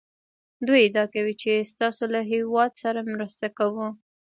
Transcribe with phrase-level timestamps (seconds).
[0.65, 3.87] دوی ادعا کوي چې ستاسو له هېواد سره مرسته کوو